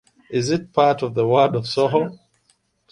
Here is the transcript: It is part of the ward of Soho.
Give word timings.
It 0.31 0.49
is 0.49 0.59
part 0.73 1.03
of 1.03 1.13
the 1.13 1.27
ward 1.27 1.55
of 1.55 1.67
Soho. 1.67 2.17